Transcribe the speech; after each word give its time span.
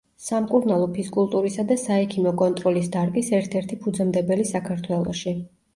სამკურნალო 0.27 0.87
ფიზკულტურისა 0.95 1.65
და 1.73 1.77
საექიმო 1.83 2.33
კონტროლის 2.41 2.91
დარგის 2.99 3.33
ერთ-ერთი 3.43 3.79
ფუძემდებელი 3.87 4.53
საქართველოში. 4.57 5.39